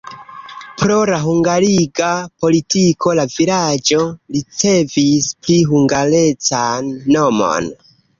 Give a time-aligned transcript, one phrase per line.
[0.77, 2.07] Pro la hungariga
[2.45, 3.99] politiko la vilaĝo
[4.37, 7.69] ricevis pli hungarecan nomon.